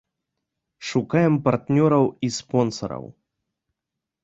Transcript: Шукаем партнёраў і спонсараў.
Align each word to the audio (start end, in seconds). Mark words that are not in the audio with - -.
Шукаем 0.91 1.35
партнёраў 1.49 2.09
і 2.29 2.31
спонсараў. 2.41 3.05